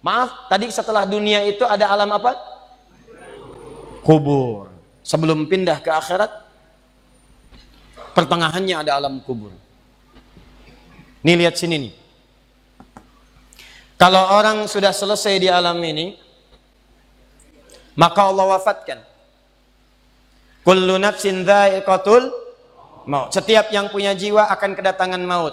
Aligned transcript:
Maaf, 0.00 0.48
tadi 0.48 0.72
setelah 0.72 1.04
dunia 1.04 1.44
itu 1.44 1.60
ada 1.68 1.92
alam 1.92 2.08
apa? 2.16 2.32
Kubur. 4.00 4.72
Sebelum 5.04 5.44
pindah 5.44 5.80
ke 5.84 5.92
akhirat, 5.92 6.32
pertengahannya 8.16 8.76
ada 8.80 8.96
alam 8.96 9.20
kubur. 9.20 9.52
Nih 11.20 11.36
lihat 11.36 11.60
sini 11.60 11.76
nih. 11.76 11.94
Kalau 14.00 14.40
orang 14.40 14.64
sudah 14.64 14.96
selesai 14.96 15.36
di 15.36 15.52
alam 15.52 15.76
ini, 15.84 16.16
maka 17.92 18.24
Allah 18.24 18.56
wafatkan. 18.56 19.04
Kullu 20.64 20.96
nafsin 20.96 21.44
dha'iqatul 21.44 22.32
maut. 23.04 23.28
Setiap 23.36 23.68
yang 23.68 23.92
punya 23.92 24.16
jiwa 24.16 24.48
akan 24.48 24.72
kedatangan 24.72 25.20
maut. 25.20 25.52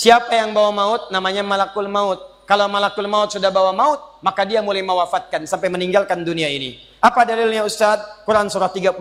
Siapa 0.00 0.32
yang 0.32 0.56
bawa 0.56 0.72
maut? 0.72 1.02
Namanya 1.12 1.44
malakul 1.44 1.84
maut. 1.92 2.31
Kalau 2.42 2.66
malakul 2.66 3.06
maut 3.06 3.30
sudah 3.30 3.54
bawa 3.54 3.70
maut, 3.70 4.18
maka 4.18 4.42
dia 4.42 4.58
mulai 4.60 4.82
mewafatkan 4.82 5.46
sampai 5.46 5.70
meninggalkan 5.70 6.26
dunia 6.26 6.50
ini. 6.50 6.82
Apa 6.98 7.22
dalilnya 7.22 7.62
Ustaz? 7.62 8.02
Quran 8.26 8.50
surah 8.50 8.70
32 8.70 8.98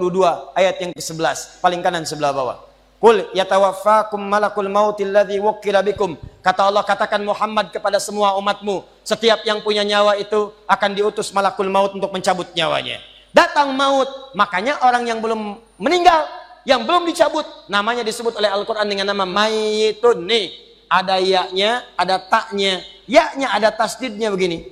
ayat 0.58 0.76
yang 0.82 0.92
ke-11, 0.94 1.62
paling 1.62 1.82
kanan 1.82 2.06
sebelah 2.06 2.34
bawah. 2.34 2.58
Qul 3.02 3.34
yatawaffakum 3.34 4.22
malakul 4.22 4.70
mautil 4.70 5.10
ladzi 5.10 5.42
wukkila 5.42 5.82
bikum. 5.82 6.14
Kata 6.46 6.70
Allah 6.70 6.86
katakan 6.86 7.18
Muhammad 7.26 7.74
kepada 7.74 7.98
semua 7.98 8.38
umatmu, 8.38 8.86
setiap 9.02 9.42
yang 9.42 9.66
punya 9.66 9.82
nyawa 9.82 10.22
itu 10.22 10.54
akan 10.70 10.94
diutus 10.94 11.34
malakul 11.34 11.66
maut 11.66 11.98
untuk 11.98 12.14
mencabut 12.14 12.46
nyawanya. 12.54 13.02
Datang 13.34 13.74
maut, 13.74 14.06
makanya 14.38 14.78
orang 14.86 15.10
yang 15.10 15.18
belum 15.18 15.58
meninggal, 15.82 16.30
yang 16.62 16.86
belum 16.86 17.10
dicabut, 17.10 17.48
namanya 17.66 18.06
disebut 18.06 18.38
oleh 18.38 18.54
Al-Qur'an 18.54 18.86
dengan 18.86 19.10
nama 19.10 19.26
mayitun. 19.26 20.22
Nih, 20.30 20.54
ada 20.86 21.18
yaknya, 21.18 21.82
ada 21.98 22.22
taknya. 22.22 22.86
Yaknya 23.10 23.54
ada 23.54 23.70
tasdidnya 23.74 24.30
begini. 24.34 24.70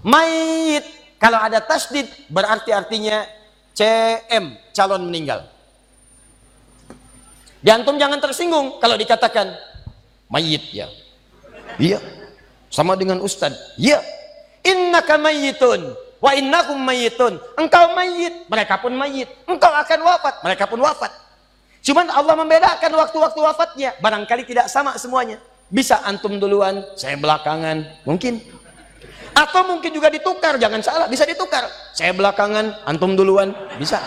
Mayit, 0.00 0.84
kalau 1.20 1.36
ada 1.36 1.60
tasdid 1.60 2.08
berarti 2.32 2.72
artinya 2.72 3.28
CM, 3.76 4.56
calon 4.72 5.04
meninggal. 5.04 5.44
Di 7.60 7.68
antum 7.68 8.00
jangan 8.00 8.16
tersinggung 8.16 8.80
kalau 8.80 8.96
dikatakan 8.96 9.52
mayit 10.32 10.64
ya. 10.72 10.88
Iya. 11.76 12.00
Sama 12.72 12.96
dengan 12.96 13.20
ustad. 13.20 13.52
Iya. 13.76 14.00
Innaka 14.64 15.20
mayyitun 15.20 15.92
wa 16.20 16.30
innakum 16.32 16.80
mayyitun. 16.80 17.36
Engkau 17.56 17.92
mayit, 17.92 18.48
mereka 18.48 18.80
pun 18.80 18.92
mayit. 18.96 19.28
Engkau 19.44 19.72
akan 19.72 20.00
wafat, 20.04 20.34
mereka 20.44 20.64
pun 20.68 20.80
wafat. 20.80 21.12
Cuman 21.80 22.12
Allah 22.12 22.36
membedakan 22.36 22.92
waktu-waktu 22.96 23.40
wafatnya. 23.40 23.90
Barangkali 24.04 24.44
tidak 24.44 24.68
sama 24.68 24.96
semuanya. 25.00 25.40
Bisa 25.70 26.02
antum 26.02 26.42
duluan, 26.42 26.82
saya 26.98 27.14
belakangan. 27.14 28.02
Mungkin. 28.02 28.42
Atau 29.30 29.62
mungkin 29.70 29.94
juga 29.94 30.10
ditukar, 30.10 30.58
jangan 30.58 30.82
salah, 30.82 31.06
bisa 31.06 31.22
ditukar. 31.22 31.70
Saya 31.94 32.10
belakangan, 32.10 32.82
antum 32.82 33.14
duluan, 33.14 33.54
bisa. 33.78 34.02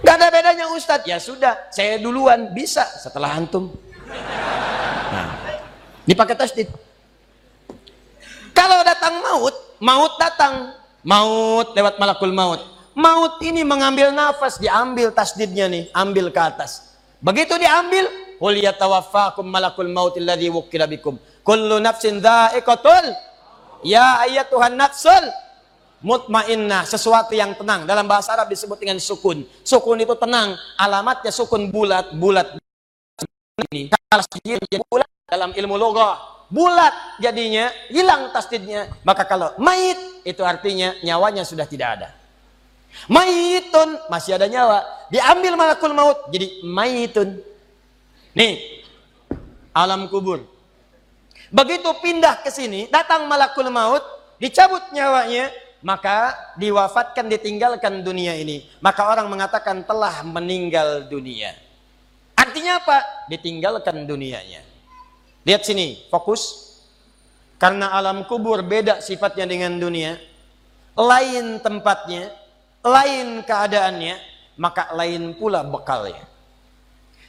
Gak 0.00 0.16
ada 0.16 0.32
bedanya 0.32 0.66
Ustadz. 0.72 1.04
Ya 1.04 1.20
sudah, 1.20 1.68
saya 1.68 2.00
duluan, 2.00 2.56
bisa 2.56 2.88
setelah 2.96 3.36
antum. 3.36 3.68
Nah, 5.12 5.28
dipakai 6.08 6.32
tasdid. 6.32 6.72
Kalau 8.56 8.80
datang 8.82 9.20
maut, 9.20 9.54
maut 9.78 10.16
datang. 10.16 10.72
Maut 11.04 11.76
lewat 11.76 12.00
malakul 12.00 12.32
maut. 12.32 12.60
Maut 12.96 13.38
ini 13.46 13.62
mengambil 13.62 14.10
nafas, 14.10 14.58
diambil 14.58 15.14
tasdidnya 15.14 15.70
nih, 15.70 15.86
ambil 15.94 16.34
ke 16.34 16.40
atas. 16.42 16.98
Begitu 17.22 17.54
diambil, 17.54 18.10
qul 18.38 18.54
yatawaffakum 18.56 19.44
malakul 19.44 19.90
maut 19.90 20.14
alladhi 20.16 20.48
wukkila 20.48 20.86
bikum. 20.86 21.18
Kullu 21.44 21.82
nafsin 21.82 22.22
dha'iqatul. 22.22 23.12
Ya 23.86 24.22
Tuhan 24.50 24.74
nafsul 24.74 25.30
mutmainnah, 26.02 26.86
sesuatu 26.86 27.34
yang 27.34 27.54
tenang. 27.58 27.86
Dalam 27.86 28.06
bahasa 28.06 28.34
Arab 28.34 28.50
disebut 28.50 28.78
dengan 28.78 28.98
sukun. 29.02 29.46
Sukun 29.66 29.98
itu 29.98 30.14
tenang, 30.18 30.54
alamatnya 30.78 31.34
sukun 31.34 31.70
bulat, 31.70 32.14
bulat 32.14 32.58
ini. 33.70 33.90
Bulat 34.88 35.10
dalam 35.26 35.50
ilmu 35.52 35.74
logah, 35.74 36.46
bulat 36.48 37.18
jadinya 37.18 37.70
hilang 37.90 38.30
tasdidnya. 38.30 38.90
Maka 39.02 39.26
kalau 39.26 39.54
mayit 39.58 39.98
itu 40.22 40.42
artinya 40.46 40.94
nyawanya 41.02 41.42
sudah 41.42 41.66
tidak 41.66 41.88
ada. 41.98 42.08
Mayitun 43.06 43.98
masih 44.10 44.34
ada 44.38 44.48
nyawa. 44.48 44.82
Diambil 45.12 45.54
malakul 45.54 45.94
maut 45.94 46.30
jadi 46.30 46.62
mayitun. 46.66 47.42
Nih, 48.38 48.86
alam 49.74 50.06
kubur. 50.06 50.46
Begitu 51.50 51.90
pindah 51.98 52.38
ke 52.38 52.54
sini, 52.54 52.86
datang 52.86 53.26
malakul 53.26 53.66
maut, 53.66 54.04
dicabut 54.38 54.94
nyawanya, 54.94 55.50
maka 55.82 56.38
diwafatkan 56.54 57.26
ditinggalkan 57.26 58.06
dunia 58.06 58.38
ini. 58.38 58.62
Maka 58.78 59.10
orang 59.10 59.26
mengatakan 59.26 59.82
telah 59.82 60.22
meninggal 60.22 61.10
dunia. 61.10 61.50
Artinya 62.38 62.78
apa? 62.78 63.26
Ditinggalkan 63.26 64.06
dunianya. 64.06 64.62
Lihat 65.42 65.66
sini, 65.66 66.06
fokus. 66.06 66.70
Karena 67.58 67.90
alam 67.90 68.22
kubur 68.30 68.62
beda 68.62 69.02
sifatnya 69.02 69.50
dengan 69.50 69.82
dunia. 69.82 70.14
Lain 70.94 71.58
tempatnya, 71.58 72.30
lain 72.86 73.42
keadaannya, 73.42 74.14
maka 74.54 74.94
lain 74.94 75.34
pula 75.34 75.66
bekalnya. 75.66 76.37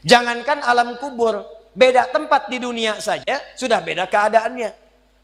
Jangankan 0.03 0.63
alam 0.63 0.95
kubur, 0.95 1.43
beda 1.75 2.07
tempat 2.11 2.47
di 2.47 2.59
dunia 2.59 2.99
saja 3.03 3.39
sudah 3.59 3.83
beda 3.83 4.07
keadaannya. 4.07 4.71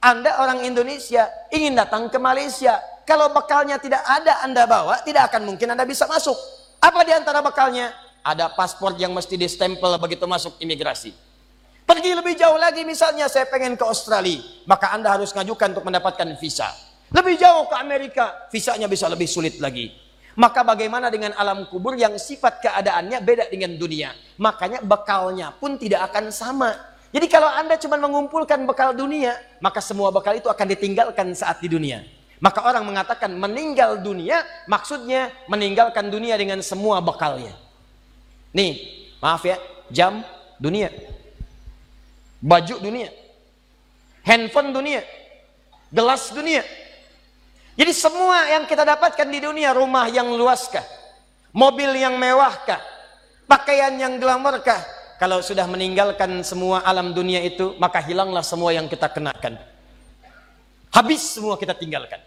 Anda 0.03 0.37
orang 0.43 0.67
Indonesia 0.67 1.25
ingin 1.49 1.73
datang 1.79 2.11
ke 2.11 2.19
Malaysia, 2.19 2.77
kalau 3.07 3.31
bekalnya 3.31 3.79
tidak 3.79 4.03
ada 4.03 4.43
Anda 4.43 4.67
bawa, 4.67 5.01
tidak 5.01 5.31
akan 5.31 5.47
mungkin 5.47 5.71
Anda 5.71 5.87
bisa 5.87 6.05
masuk. 6.05 6.35
Apa 6.83 7.01
di 7.07 7.15
antara 7.15 7.39
bekalnya? 7.41 7.89
Ada 8.25 8.51
paspor 8.53 8.97
yang 8.97 9.13
mesti 9.13 9.37
distempel 9.37 9.95
begitu 10.01 10.25
masuk 10.25 10.57
imigrasi. 10.61 11.13
Pergi 11.85 12.17
lebih 12.17 12.33
jauh 12.33 12.57
lagi 12.57 12.81
misalnya 12.81 13.29
saya 13.29 13.45
pengen 13.45 13.77
ke 13.77 13.85
Australia, 13.85 14.41
maka 14.65 14.89
Anda 14.89 15.13
harus 15.13 15.29
ngajukan 15.31 15.77
untuk 15.77 15.85
mendapatkan 15.85 16.33
visa. 16.41 16.65
Lebih 17.13 17.37
jauh 17.37 17.69
ke 17.69 17.75
Amerika, 17.77 18.49
visanya 18.49 18.89
bisa 18.89 19.05
lebih 19.05 19.29
sulit 19.29 19.61
lagi. 19.61 20.04
Maka 20.35 20.67
bagaimana 20.67 21.07
dengan 21.07 21.31
alam 21.39 21.63
kubur 21.71 21.95
yang 21.95 22.19
sifat 22.19 22.59
keadaannya 22.59 23.23
beda 23.23 23.47
dengan 23.47 23.79
dunia. 23.79 24.11
Makanya 24.35 24.83
bekalnya 24.83 25.55
pun 25.55 25.79
tidak 25.79 26.11
akan 26.11 26.27
sama. 26.27 26.75
Jadi 27.15 27.31
kalau 27.31 27.47
Anda 27.47 27.79
cuma 27.79 27.95
mengumpulkan 27.95 28.67
bekal 28.67 28.91
dunia, 28.91 29.39
maka 29.63 29.79
semua 29.79 30.11
bekal 30.11 30.35
itu 30.35 30.51
akan 30.51 30.67
ditinggalkan 30.67 31.31
saat 31.31 31.63
di 31.63 31.71
dunia. 31.71 32.03
Maka 32.43 32.67
orang 32.67 32.83
mengatakan 32.83 33.31
meninggal 33.31 34.03
dunia, 34.03 34.43
maksudnya 34.67 35.31
meninggalkan 35.47 36.11
dunia 36.11 36.35
dengan 36.35 36.59
semua 36.59 36.99
bekalnya. 36.99 37.55
Nih, 38.51 38.83
maaf 39.23 39.47
ya, 39.47 39.55
jam 39.87 40.19
dunia. 40.59 40.91
Baju 42.43 42.75
dunia. 42.83 43.07
Handphone 44.27 44.75
dunia. 44.75 45.01
Gelas 45.95 46.35
dunia. 46.35 46.67
Jadi 47.75 47.91
semua 47.91 48.47
yang 48.47 48.63
kita 48.63 48.87
dapatkan 48.87 49.27
di 49.27 49.43
dunia, 49.43 49.75
rumah 49.75 50.07
yang 50.07 50.31
luaskah? 50.31 50.83
Mobil 51.51 51.91
yang 51.99 52.15
mewahkah? 52.15 52.79
Pakaian 53.51 53.91
yang 53.99 54.15
glamorkah? 54.15 54.79
Kalau 55.19 55.43
sudah 55.43 55.67
meninggalkan 55.67 56.43
semua 56.43 56.83
alam 56.87 57.11
dunia 57.11 57.43
itu, 57.43 57.75
maka 57.79 57.99
hilanglah 57.99 58.43
semua 58.43 58.71
yang 58.71 58.87
kita 58.87 59.11
kenakan. 59.11 59.59
Habis 60.91 61.35
semua 61.35 61.59
kita 61.59 61.75
tinggalkan. 61.75 62.19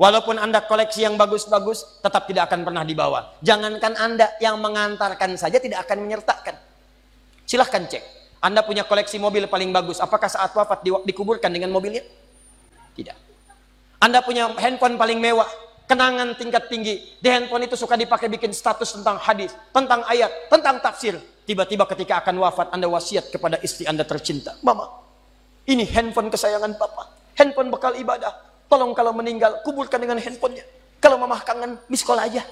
Walaupun 0.00 0.40
Anda 0.40 0.64
koleksi 0.64 1.04
yang 1.04 1.20
bagus-bagus, 1.20 2.00
tetap 2.00 2.24
tidak 2.24 2.48
akan 2.48 2.64
pernah 2.64 2.80
dibawa. 2.80 3.36
Jangankan 3.44 4.00
Anda 4.00 4.32
yang 4.40 4.56
mengantarkan 4.56 5.36
saja 5.36 5.60
tidak 5.60 5.84
akan 5.84 6.08
menyertakan. 6.08 6.56
Silahkan 7.44 7.84
cek. 7.84 8.00
Anda 8.40 8.64
punya 8.64 8.88
koleksi 8.88 9.20
mobil 9.20 9.44
paling 9.44 9.68
bagus. 9.68 10.00
Apakah 10.00 10.32
saat 10.32 10.56
wafat 10.56 10.80
dikuburkan 11.04 11.52
dengan 11.52 11.68
mobilnya? 11.68 12.00
Tidak. 12.96 13.29
Anda 14.00 14.24
punya 14.24 14.48
handphone 14.56 14.96
paling 14.96 15.20
mewah, 15.20 15.46
kenangan 15.84 16.32
tingkat 16.40 16.72
tinggi. 16.72 17.20
Di 17.20 17.28
handphone 17.28 17.68
itu 17.68 17.76
suka 17.76 18.00
dipakai 18.00 18.32
bikin 18.32 18.48
status 18.56 18.96
tentang 18.96 19.20
hadis, 19.20 19.52
tentang 19.76 20.00
ayat, 20.08 20.32
tentang 20.48 20.80
tafsir. 20.80 21.20
Tiba-tiba 21.44 21.84
ketika 21.84 22.24
akan 22.24 22.40
wafat, 22.40 22.72
Anda 22.72 22.88
wasiat 22.88 23.28
kepada 23.28 23.60
istri 23.60 23.84
Anda 23.84 24.08
tercinta. 24.08 24.56
Mama, 24.64 24.88
ini 25.68 25.84
handphone 25.84 26.32
kesayangan 26.32 26.80
Papa. 26.80 27.12
Handphone 27.36 27.68
bekal 27.68 27.92
ibadah. 28.00 28.32
Tolong 28.72 28.96
kalau 28.96 29.12
meninggal, 29.12 29.60
kuburkan 29.66 30.00
dengan 30.00 30.16
handphonenya. 30.16 30.64
Kalau 31.00 31.16
mama 31.20 31.40
kangen, 31.42 31.80
miss 31.90 32.06
call 32.06 32.20
aja. 32.20 32.44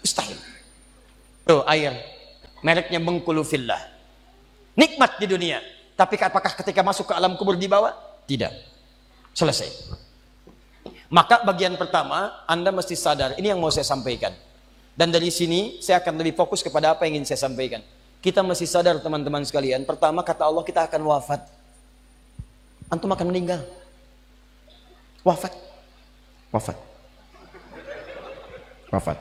Mustahil. 0.00 0.38
Tuh 1.44 1.62
air. 1.68 1.92
Mereknya 2.64 3.02
Bengkulu 3.02 3.44
Fillah. 3.44 3.78
Nikmat 4.78 5.18
di 5.20 5.26
dunia. 5.28 5.58
Tapi 5.98 6.16
apakah 6.16 6.56
ketika 6.56 6.80
masuk 6.80 7.10
ke 7.10 7.14
alam 7.14 7.36
kubur 7.36 7.58
dibawa? 7.58 7.92
Tidak. 8.24 8.69
Selesai. 9.40 9.72
Maka 11.08 11.40
bagian 11.48 11.72
pertama, 11.80 12.44
Anda 12.44 12.68
mesti 12.68 12.92
sadar, 12.92 13.40
ini 13.40 13.48
yang 13.48 13.56
mau 13.56 13.72
saya 13.72 13.88
sampaikan. 13.88 14.36
Dan 14.92 15.08
dari 15.08 15.32
sini, 15.32 15.80
saya 15.80 16.04
akan 16.04 16.20
lebih 16.20 16.36
fokus 16.36 16.60
kepada 16.60 16.92
apa 16.92 17.08
yang 17.08 17.18
ingin 17.18 17.32
saya 17.32 17.48
sampaikan. 17.48 17.80
Kita 18.20 18.44
mesti 18.44 18.68
sadar 18.68 19.00
teman-teman 19.00 19.40
sekalian, 19.48 19.88
pertama 19.88 20.20
kata 20.20 20.44
Allah 20.44 20.60
kita 20.60 20.84
akan 20.84 21.00
wafat. 21.08 21.40
antum 22.92 23.08
akan 23.08 23.26
meninggal. 23.32 23.64
Wafat. 25.24 25.56
Wafat. 26.52 26.76
Wafat. 28.92 29.18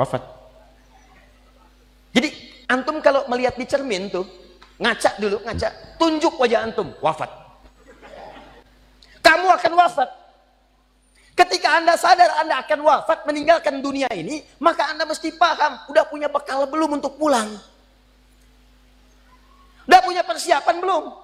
Wafat. 0.00 0.22
Jadi 2.16 2.28
antum 2.72 3.04
kalau 3.04 3.28
melihat 3.28 3.52
di 3.60 3.68
cermin 3.68 4.08
tuh, 4.08 4.24
ngaca 4.80 5.10
dulu, 5.20 5.44
ngaca, 5.44 5.68
tunjuk 6.00 6.40
wajah 6.40 6.64
antum, 6.64 6.88
wafat. 7.04 7.39
Akan 9.70 9.78
wafat. 9.86 10.10
Ketika 11.38 11.78
Anda 11.78 11.94
sadar 11.94 12.42
Anda 12.42 12.58
akan 12.58 12.82
wafat 12.82 13.22
meninggalkan 13.22 13.78
dunia 13.78 14.10
ini, 14.10 14.42
maka 14.58 14.90
Anda 14.90 15.06
mesti 15.06 15.30
paham, 15.38 15.86
udah 15.86 16.10
punya 16.10 16.26
bekal 16.26 16.66
belum 16.66 16.98
untuk 16.98 17.14
pulang? 17.14 17.54
Udah 19.86 20.02
punya 20.02 20.26
persiapan 20.26 20.82
belum? 20.82 21.14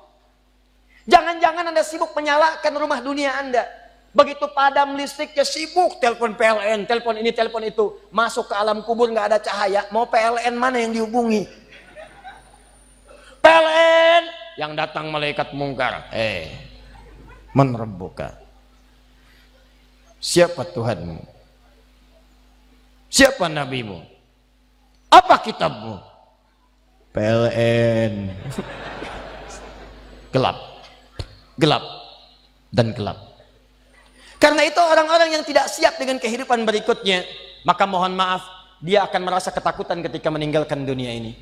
Jangan-jangan 1.10 1.74
Anda 1.74 1.82
sibuk 1.82 2.14
menyalakan 2.14 2.72
rumah 2.78 3.02
dunia 3.02 3.34
Anda. 3.34 3.66
Begitu 4.14 4.46
padam 4.54 4.94
listriknya 4.94 5.42
sibuk, 5.42 5.98
telepon 5.98 6.38
PLN, 6.38 6.86
telepon 6.86 7.18
ini, 7.18 7.34
telepon 7.34 7.66
itu. 7.66 7.98
Masuk 8.14 8.46
ke 8.46 8.54
alam 8.54 8.78
kubur 8.86 9.10
nggak 9.10 9.26
ada 9.34 9.38
cahaya, 9.42 9.90
mau 9.90 10.06
PLN 10.06 10.54
mana 10.54 10.78
yang 10.78 10.94
dihubungi? 10.94 11.50
PLN 13.42 14.22
yang 14.54 14.72
datang 14.78 15.10
malaikat 15.10 15.50
mungkar. 15.50 16.08
Eh, 16.14 16.65
menerbuka. 17.56 18.36
Siapa 20.20 20.68
Tuhanmu? 20.68 21.24
Siapa 23.08 23.48
nabimu? 23.48 24.04
Apa 25.08 25.40
kitabmu? 25.40 25.96
PLN. 27.16 28.28
gelap 30.36 30.76
gelap 31.56 31.84
dan 32.68 32.92
gelap. 32.92 33.16
Karena 34.36 34.68
itu 34.68 34.76
orang-orang 34.76 35.32
yang 35.32 35.42
tidak 35.42 35.72
siap 35.72 35.96
dengan 35.96 36.20
kehidupan 36.20 36.68
berikutnya, 36.68 37.24
maka 37.64 37.88
mohon 37.88 38.12
maaf, 38.12 38.44
dia 38.84 39.08
akan 39.08 39.20
merasa 39.24 39.48
ketakutan 39.48 40.04
ketika 40.04 40.28
meninggalkan 40.28 40.84
dunia 40.84 41.16
ini. 41.16 41.32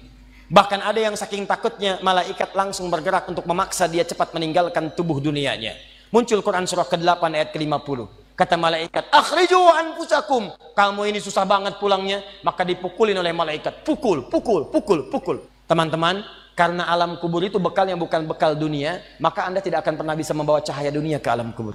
Bahkan 0.46 0.78
ada 0.78 1.00
yang 1.02 1.18
saking 1.18 1.50
takutnya, 1.50 1.98
malaikat 2.06 2.54
langsung 2.54 2.86
bergerak 2.86 3.26
untuk 3.26 3.42
memaksa 3.50 3.90
dia 3.90 4.06
cepat 4.06 4.30
meninggalkan 4.30 4.94
tubuh 4.94 5.18
dunianya. 5.18 5.74
Muncul 6.14 6.46
Quran 6.46 6.62
surah 6.62 6.86
ke-8 6.86 7.26
ayat 7.34 7.50
ke-50. 7.50 8.06
Kata 8.38 8.54
malaikat, 8.54 9.10
akhriju 9.10 9.58
anfusakum. 9.58 10.54
Kamu 10.78 11.10
ini 11.10 11.18
susah 11.18 11.42
banget 11.42 11.74
pulangnya, 11.82 12.22
maka 12.46 12.62
dipukulin 12.62 13.18
oleh 13.18 13.34
malaikat. 13.34 13.82
Pukul, 13.82 14.30
pukul, 14.30 14.70
pukul, 14.70 15.10
pukul. 15.10 15.42
Teman-teman, 15.66 16.22
karena 16.54 16.86
alam 16.86 17.18
kubur 17.18 17.42
itu 17.42 17.58
bekal 17.58 17.90
yang 17.90 17.98
bukan 17.98 18.30
bekal 18.30 18.54
dunia, 18.54 19.02
maka 19.18 19.42
Anda 19.50 19.58
tidak 19.58 19.82
akan 19.82 19.98
pernah 19.98 20.14
bisa 20.14 20.30
membawa 20.30 20.62
cahaya 20.62 20.94
dunia 20.94 21.18
ke 21.18 21.26
alam 21.26 21.50
kubur. 21.50 21.74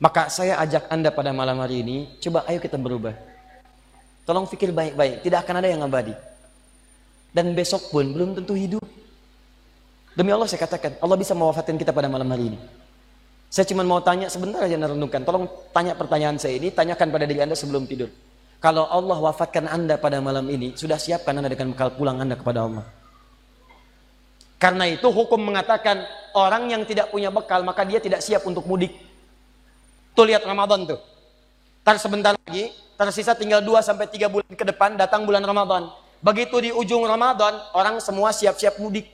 Maka 0.00 0.32
saya 0.32 0.56
ajak 0.64 0.88
Anda 0.88 1.12
pada 1.12 1.28
malam 1.28 1.60
hari 1.60 1.84
ini, 1.84 2.16
coba 2.24 2.48
ayo 2.48 2.56
kita 2.64 2.80
berubah. 2.80 3.12
Tolong 4.24 4.48
pikir 4.48 4.72
baik-baik, 4.72 5.20
tidak 5.20 5.44
akan 5.44 5.60
ada 5.60 5.68
yang 5.68 5.84
abadi. 5.84 6.16
Dan 7.28 7.52
besok 7.52 7.92
pun 7.92 8.08
belum 8.08 8.40
tentu 8.40 8.56
hidup. 8.56 8.84
Demi 10.16 10.32
Allah 10.32 10.48
saya 10.48 10.64
katakan, 10.64 10.96
Allah 10.96 11.16
bisa 11.20 11.36
mewafatkan 11.36 11.76
kita 11.76 11.92
pada 11.92 12.08
malam 12.08 12.24
hari 12.32 12.56
ini. 12.56 12.77
Saya 13.48 13.64
cuma 13.64 13.80
mau 13.80 14.00
tanya 14.04 14.28
sebentar 14.28 14.60
aja 14.60 14.76
renungkan. 14.76 15.24
Tolong 15.24 15.48
tanya 15.72 15.96
pertanyaan 15.96 16.36
saya 16.36 16.60
ini, 16.60 16.68
tanyakan 16.68 17.08
pada 17.08 17.24
diri 17.24 17.40
Anda 17.40 17.56
sebelum 17.56 17.88
tidur. 17.88 18.12
Kalau 18.60 18.84
Allah 18.90 19.16
wafatkan 19.16 19.64
Anda 19.64 19.96
pada 19.96 20.20
malam 20.20 20.44
ini, 20.52 20.76
sudah 20.76 21.00
siapkan 21.00 21.32
Anda 21.32 21.48
dengan 21.48 21.72
bekal 21.72 21.96
pulang 21.96 22.20
Anda 22.20 22.36
kepada 22.36 22.68
Allah. 22.68 22.84
Karena 24.58 24.90
itu 24.90 25.06
hukum 25.06 25.38
mengatakan 25.38 26.02
orang 26.34 26.66
yang 26.68 26.82
tidak 26.82 27.14
punya 27.14 27.30
bekal 27.30 27.62
maka 27.62 27.86
dia 27.86 28.02
tidak 28.02 28.20
siap 28.20 28.42
untuk 28.42 28.66
mudik. 28.66 28.90
Tuh 30.18 30.26
lihat 30.26 30.42
Ramadan 30.42 30.82
tuh. 30.82 30.98
Ntar 31.86 31.96
sebentar 32.02 32.34
lagi, 32.34 32.74
tersisa 32.98 33.38
tinggal 33.38 33.62
2 33.62 33.78
sampai 33.80 34.10
3 34.10 34.26
bulan 34.26 34.50
ke 34.50 34.66
depan 34.66 34.98
datang 34.98 35.22
bulan 35.22 35.46
Ramadan. 35.46 35.94
Begitu 36.18 36.58
di 36.58 36.70
ujung 36.74 37.06
Ramadan, 37.06 37.54
orang 37.70 38.02
semua 38.02 38.34
siap-siap 38.34 38.82
mudik. 38.82 39.06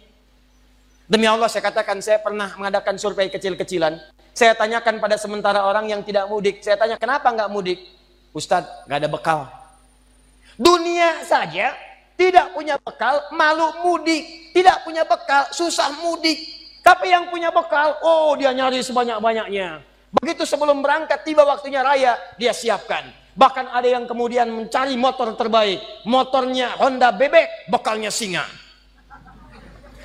Demi 1.04 1.28
Allah 1.28 1.52
saya 1.52 1.60
katakan 1.68 2.00
saya 2.00 2.16
pernah 2.16 2.48
mengadakan 2.56 2.96
survei 2.96 3.28
kecil-kecilan. 3.28 4.00
Saya 4.34 4.58
tanyakan 4.58 4.98
pada 4.98 5.14
sementara 5.14 5.62
orang 5.62 5.86
yang 5.86 6.02
tidak 6.02 6.26
mudik. 6.26 6.58
Saya 6.58 6.74
tanya 6.74 6.98
kenapa 6.98 7.30
nggak 7.30 7.50
mudik? 7.54 7.78
Ustadz 8.34 8.90
nggak 8.90 8.98
ada 8.98 9.08
bekal. 9.08 9.40
Dunia 10.58 11.22
saja 11.22 11.70
tidak 12.14 12.50
punya 12.54 12.78
bekal, 12.78 13.30
malu 13.34 13.70
mudik. 13.86 14.50
Tidak 14.54 14.86
punya 14.86 15.02
bekal, 15.06 15.50
susah 15.50 15.90
mudik. 16.02 16.38
Tapi 16.82 17.10
yang 17.10 17.30
punya 17.30 17.50
bekal, 17.50 17.98
oh 18.02 18.34
dia 18.38 18.54
nyari 18.54 18.82
sebanyak-banyaknya. 18.82 19.82
Begitu 20.14 20.46
sebelum 20.46 20.78
berangkat, 20.78 21.26
tiba 21.26 21.42
waktunya 21.42 21.82
raya, 21.82 22.14
dia 22.38 22.54
siapkan. 22.54 23.10
Bahkan 23.34 23.66
ada 23.74 23.88
yang 23.88 24.06
kemudian 24.06 24.46
mencari 24.46 24.94
motor 24.94 25.34
terbaik. 25.34 25.82
Motornya 26.06 26.78
Honda 26.78 27.10
bebek, 27.10 27.66
bekalnya 27.66 28.14
singa. 28.14 28.46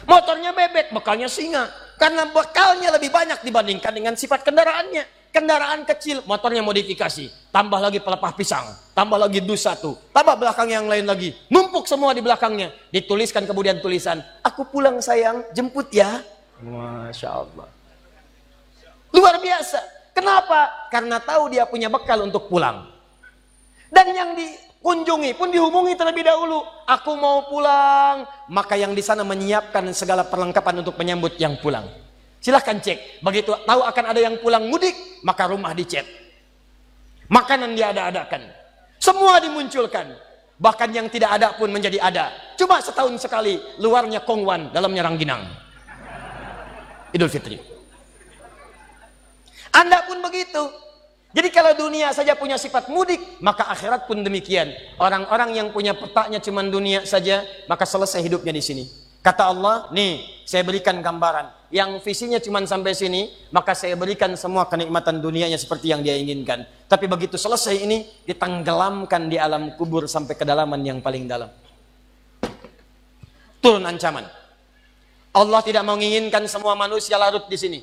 Motornya 0.10 0.50
bebek, 0.50 0.90
bekalnya 0.90 1.30
singa. 1.30 1.70
Karena 2.00 2.24
bekalnya 2.31 2.96
lebih 2.96 3.12
banyak 3.12 3.44
dibandingkan 3.44 3.92
dengan 3.92 4.16
sifat 4.16 4.48
kendaraannya 4.48 5.19
kendaraan 5.30 5.86
kecil, 5.86 6.25
motornya 6.25 6.66
modifikasi, 6.66 7.30
tambah 7.54 7.78
lagi 7.78 8.01
pelepah 8.01 8.34
pisang, 8.34 8.66
tambah 8.98 9.18
lagi 9.18 9.40
dus 9.42 9.62
satu, 9.62 9.94
tambah 10.10 10.36
belakang 10.36 10.69
yang 10.69 10.90
lain 10.90 11.06
lagi, 11.06 11.38
numpuk 11.50 11.86
semua 11.86 12.18
di 12.18 12.22
belakangnya, 12.22 12.74
dituliskan 12.90 13.46
kemudian 13.46 13.78
tulisan, 13.78 14.22
aku 14.42 14.66
pulang 14.66 14.98
sayang, 15.00 15.46
jemput 15.54 15.90
ya. 15.94 16.22
Masya 16.60 17.30
Allah. 17.30 17.69
Luar 19.13 19.40
biasa. 19.42 19.80
Kenapa? 20.12 20.90
Karena 20.92 21.18
tahu 21.22 21.48
dia 21.54 21.63
punya 21.63 21.88
bekal 21.88 22.19
untuk 22.28 22.52
pulang. 22.52 22.92
Dan 23.90 24.12
yang 24.12 24.36
dikunjungi 24.80 25.36
pun 25.36 25.52
dihubungi 25.52 25.94
terlebih 26.00 26.24
dahulu. 26.26 26.64
Aku 26.88 27.14
mau 27.20 27.46
pulang. 27.46 28.26
Maka 28.50 28.80
yang 28.80 28.96
di 28.96 29.04
sana 29.04 29.28
menyiapkan 29.28 29.92
segala 29.92 30.26
perlengkapan 30.26 30.81
untuk 30.81 30.96
menyambut 30.96 31.36
yang 31.38 31.60
pulang. 31.60 31.86
Silahkan 32.40 32.80
cek. 32.80 33.20
Begitu 33.20 33.52
tahu 33.68 33.81
akan 33.84 34.06
ada 34.08 34.20
yang 34.24 34.40
pulang 34.40 34.66
mudik, 34.72 34.96
maka 35.22 35.52
rumah 35.52 35.76
dicet. 35.76 36.08
Makanan 37.30 37.76
diada-adakan. 37.76 38.50
Semua 38.98 39.38
dimunculkan. 39.44 40.16
Bahkan 40.60 40.90
yang 40.92 41.08
tidak 41.12 41.38
ada 41.38 41.56
pun 41.56 41.70
menjadi 41.72 42.00
ada. 42.00 42.31
Cuma 42.58 42.81
setahun 42.81 43.20
sekali, 43.20 43.60
luarnya 43.80 44.24
kongwan, 44.24 44.72
dalamnya 44.72 45.06
rangginang. 45.08 45.44
Idul 47.14 47.31
Fitri. 47.31 47.59
Anda 49.71 50.04
pun 50.07 50.19
begitu. 50.24 50.89
Jadi 51.30 51.54
kalau 51.54 51.78
dunia 51.78 52.09
saja 52.09 52.33
punya 52.33 52.57
sifat 52.57 52.90
mudik, 52.90 53.21
maka 53.38 53.69
akhirat 53.69 54.09
pun 54.09 54.26
demikian. 54.26 54.74
Orang-orang 54.98 55.54
yang 55.54 55.69
punya 55.69 55.94
petaknya 55.94 56.42
cuma 56.42 56.66
dunia 56.66 57.06
saja, 57.06 57.45
maka 57.69 57.86
selesai 57.86 58.18
hidupnya 58.26 58.50
di 58.50 58.64
sini. 58.66 58.83
Kata 59.21 59.45
Allah, 59.45 59.86
nih 59.94 60.26
saya 60.42 60.66
berikan 60.66 60.98
gambaran. 61.06 61.69
Yang 61.69 62.02
visinya 62.02 62.42
cuma 62.42 62.66
sampai 62.66 62.98
sini, 62.98 63.30
maka 63.54 63.78
saya 63.78 63.94
berikan 63.94 64.33
semua 64.33 64.66
kenikmatan 64.66 65.21
dunianya 65.21 65.62
seperti 65.62 65.94
yang 65.94 66.02
dia 66.02 66.18
inginkan. 66.18 66.66
Tapi 66.90 67.06
begitu 67.06 67.38
selesai 67.38 67.78
ini, 67.78 68.09
ditenggelamkan 68.26 69.30
di 69.30 69.38
alam 69.38 69.78
kubur 69.78 70.09
sampai 70.09 70.33
kedalaman 70.33 70.81
yang 70.81 70.98
paling 70.98 71.30
dalam. 71.30 71.54
Turun 73.62 73.86
ancaman. 73.86 74.26
Allah 75.30 75.62
tidak 75.62 75.86
menginginkan 75.86 76.42
semua 76.50 76.74
manusia 76.74 77.21
larut 77.21 77.45
di 77.45 77.57
sini. 77.59 77.80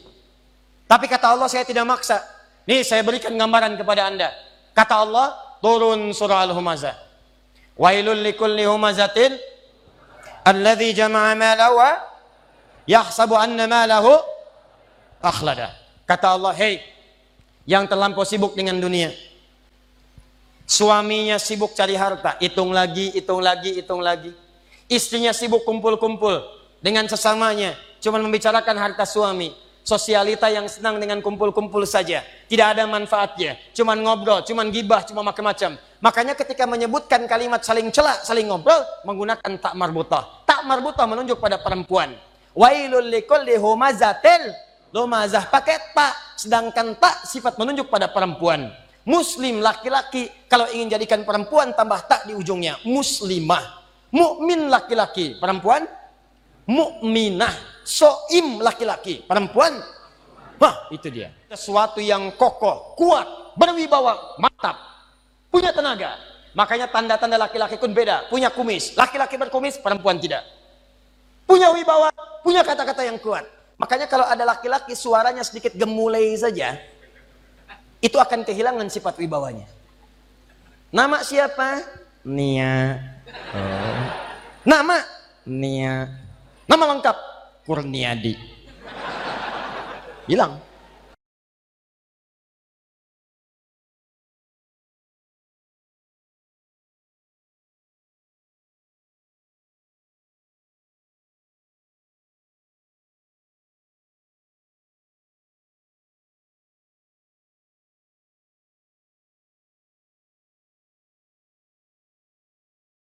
Tapi 0.90 1.06
kata 1.06 1.30
Allah, 1.30 1.46
saya 1.46 1.62
tidak 1.62 1.86
maksa. 1.86 2.35
Nih 2.66 2.82
saya 2.82 3.06
berikan 3.06 3.30
gambaran 3.34 3.78
kepada 3.78 4.10
anda. 4.10 4.34
Kata 4.74 5.06
Allah, 5.06 5.26
turun 5.62 6.10
surah 6.10 6.42
Al-Humazah. 6.44 6.98
Wailul 7.78 8.26
likulli 8.26 8.66
humazatin 8.66 9.36
alladhi 10.42 10.90
jama'a 10.96 11.36
malawa 11.38 12.02
yahsabu 12.88 13.38
anna 13.38 13.70
malahu 13.70 14.18
akhlada. 15.22 15.76
Kata 16.08 16.34
Allah, 16.34 16.52
"Hei, 16.56 16.82
yang 17.66 17.84
terlampau 17.90 18.22
sibuk 18.22 18.54
dengan 18.54 18.78
dunia. 18.78 19.10
Suaminya 20.66 21.38
sibuk 21.38 21.74
cari 21.74 21.94
harta, 21.98 22.38
hitung 22.42 22.70
lagi, 22.70 23.14
hitung 23.14 23.42
lagi, 23.42 23.82
hitung 23.82 24.02
lagi. 24.02 24.34
Istrinya 24.86 25.34
sibuk 25.34 25.66
kumpul-kumpul 25.66 26.42
dengan 26.78 27.06
sesamanya, 27.10 27.74
cuma 27.98 28.22
membicarakan 28.22 28.74
harta 28.78 29.02
suami. 29.02 29.50
Sosialita 29.86 30.50
yang 30.50 30.66
senang 30.66 30.98
dengan 30.98 31.22
kumpul-kumpul 31.22 31.86
saja, 31.86 32.26
tidak 32.50 32.74
ada 32.74 32.90
manfaatnya, 32.90 33.54
cuma 33.70 33.94
ngobrol, 33.94 34.42
cuma 34.42 34.66
gibah, 34.66 35.06
cuma 35.06 35.22
macam-macam. 35.22 35.78
Makanya 36.02 36.34
ketika 36.34 36.66
menyebutkan 36.66 37.22
kalimat 37.30 37.62
saling 37.62 37.94
celak, 37.94 38.26
saling 38.26 38.50
ngobrol, 38.50 38.82
menggunakan 39.06 39.46
tak 39.62 39.78
marbutah. 39.78 40.42
Tak 40.42 40.66
marbutah 40.66 41.06
menunjuk 41.06 41.38
pada 41.38 41.62
perempuan. 41.62 42.18
Wailul 42.50 43.06
likulli 43.14 43.54
humazatil 43.54 44.50
lumazah 44.90 45.46
pakai 45.46 45.94
tak, 45.94 46.34
sedangkan 46.34 46.98
tak 46.98 47.22
sifat 47.22 47.54
menunjuk 47.54 47.86
pada 47.86 48.10
perempuan. 48.10 48.66
Muslim 49.06 49.62
laki-laki 49.62 50.26
kalau 50.50 50.66
ingin 50.74 50.98
jadikan 50.98 51.22
perempuan 51.22 51.70
tambah 51.78 52.02
tak 52.10 52.26
di 52.26 52.34
ujungnya. 52.34 52.74
Muslimah. 52.82 53.86
Mukmin 54.10 54.66
laki-laki, 54.66 55.38
perempuan 55.38 55.86
mukminah. 56.66 57.75
Soim 57.86 58.58
laki-laki. 58.58 59.22
Perempuan, 59.22 59.78
wah 60.58 60.90
itu 60.90 61.06
dia. 61.06 61.30
Sesuatu 61.46 62.02
yang 62.02 62.34
kokoh, 62.34 62.98
kuat, 62.98 63.54
berwibawa, 63.54 64.36
mantap, 64.42 64.74
punya 65.48 65.70
tenaga. 65.70 66.18
Makanya 66.58 66.90
tanda-tanda 66.90 67.38
laki-laki 67.38 67.78
pun 67.78 67.94
beda. 67.94 68.26
Punya 68.26 68.50
kumis, 68.50 68.98
laki-laki 68.98 69.38
berkumis, 69.38 69.78
perempuan 69.78 70.18
tidak. 70.18 70.42
Punya 71.46 71.70
wibawa, 71.70 72.10
punya 72.42 72.66
kata-kata 72.66 73.06
yang 73.06 73.22
kuat. 73.22 73.46
Makanya 73.78 74.10
kalau 74.10 74.26
ada 74.26 74.42
laki-laki 74.42 74.96
suaranya 74.96 75.44
sedikit 75.44 75.76
gemulai 75.76 76.32
saja, 76.34 76.80
itu 78.00 78.16
akan 78.16 78.42
kehilangan 78.42 78.88
sifat 78.88 79.20
wibawanya. 79.20 79.68
Nama 80.90 81.20
siapa? 81.20 81.84
Nia. 82.24 82.98
Oh. 83.52 84.06
Nama? 84.64 84.96
Nia. 85.44 86.08
Nama 86.64 86.84
lengkap? 86.96 87.35
Kurniadi. 87.66 88.38
Hilang. 90.30 90.65